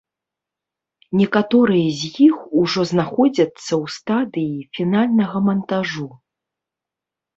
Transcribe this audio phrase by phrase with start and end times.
[1.19, 6.09] Некаторыя з іх ужо знаходзяцца ў стадыі фінальнага мантажу.